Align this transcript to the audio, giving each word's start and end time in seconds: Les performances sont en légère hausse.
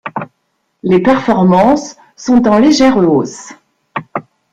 Les 0.81 0.99
performances 0.99 1.95
sont 2.15 2.47
en 2.47 2.57
légère 2.57 2.97
hausse. 2.97 3.53